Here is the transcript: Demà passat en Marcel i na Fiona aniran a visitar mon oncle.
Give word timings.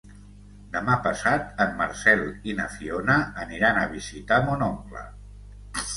Demà 0.75 0.95
passat 1.07 1.61
en 1.65 1.75
Marcel 1.83 2.25
i 2.53 2.57
na 2.61 2.67
Fiona 2.77 3.19
aniran 3.45 3.81
a 3.83 3.87
visitar 3.95 4.41
mon 4.49 4.65
oncle. 4.73 5.05